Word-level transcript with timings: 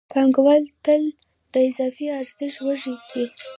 پانګوال 0.11 0.63
تل 0.85 1.03
د 1.51 1.53
اضافي 1.69 2.05
ارزښت 2.19 2.55
وږی 2.65 2.95
وي 3.11 3.25